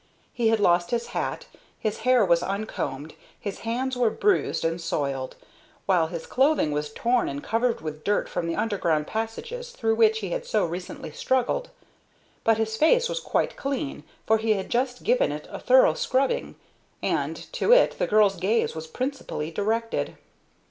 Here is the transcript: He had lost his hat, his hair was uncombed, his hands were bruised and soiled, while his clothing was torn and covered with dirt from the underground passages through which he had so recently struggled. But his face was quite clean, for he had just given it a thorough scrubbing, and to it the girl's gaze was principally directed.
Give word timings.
He 0.33 0.47
had 0.47 0.59
lost 0.59 0.89
his 0.89 1.09
hat, 1.13 1.45
his 1.77 1.99
hair 1.99 2.25
was 2.25 2.41
uncombed, 2.41 3.13
his 3.39 3.59
hands 3.59 3.95
were 3.95 4.09
bruised 4.09 4.65
and 4.65 4.81
soiled, 4.81 5.35
while 5.85 6.07
his 6.07 6.25
clothing 6.25 6.71
was 6.71 6.91
torn 6.91 7.29
and 7.29 7.43
covered 7.43 7.81
with 7.81 8.03
dirt 8.03 8.27
from 8.27 8.47
the 8.47 8.55
underground 8.55 9.05
passages 9.05 9.69
through 9.69 9.93
which 9.93 10.21
he 10.21 10.29
had 10.31 10.43
so 10.43 10.65
recently 10.65 11.11
struggled. 11.11 11.69
But 12.43 12.57
his 12.57 12.77
face 12.77 13.07
was 13.07 13.19
quite 13.19 13.55
clean, 13.55 14.03
for 14.25 14.39
he 14.39 14.53
had 14.53 14.71
just 14.71 15.03
given 15.03 15.31
it 15.31 15.47
a 15.51 15.59
thorough 15.59 15.93
scrubbing, 15.93 16.55
and 17.03 17.35
to 17.53 17.71
it 17.71 17.99
the 17.99 18.07
girl's 18.07 18.37
gaze 18.39 18.73
was 18.73 18.87
principally 18.87 19.51
directed. 19.51 20.17